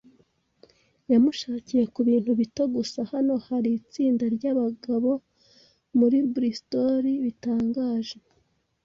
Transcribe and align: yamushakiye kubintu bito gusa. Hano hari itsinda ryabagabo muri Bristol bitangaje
yamushakiye 1.11 1.83
kubintu 1.95 2.29
bito 2.39 2.63
gusa. 2.75 2.99
Hano 3.11 3.33
hari 3.47 3.69
itsinda 3.79 4.23
ryabagabo 4.35 5.11
muri 5.99 6.17
Bristol 6.33 7.03
bitangaje 7.23 8.17